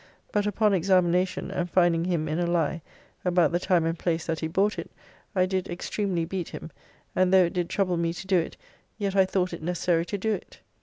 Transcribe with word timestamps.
But 0.31 0.47
upon 0.47 0.73
examination, 0.73 1.51
and 1.51 1.69
finding 1.69 2.05
him 2.05 2.27
in 2.27 2.39
a 2.39 2.47
lie 2.47 2.81
about 3.23 3.51
the 3.51 3.59
time 3.59 3.85
and 3.85 3.99
place 3.99 4.25
that 4.25 4.39
he 4.39 4.47
bought 4.47 4.79
it, 4.79 4.89
I 5.35 5.45
did 5.45 5.69
extremely 5.69 6.25
beat 6.25 6.49
him, 6.49 6.71
and 7.15 7.31
though 7.31 7.45
it 7.45 7.53
did 7.53 7.69
trouble 7.69 7.97
me 7.97 8.11
to 8.13 8.25
do 8.25 8.39
it, 8.39 8.57
yet 8.97 9.15
I 9.15 9.25
thought 9.25 9.53
it 9.53 9.61
necessary 9.61 10.07
to 10.07 10.17
do 10.17 10.33
it. 10.33 10.59